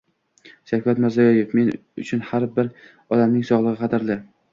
Shavkat 0.69 1.01
Mirziyoyev: 1.03 1.53
Men 1.59 1.69
uchun 2.03 2.23
har 2.29 2.47
bir 2.55 2.71
odamning 3.17 3.45
sog‘lig‘i 3.51 3.83
qadrling 3.83 4.25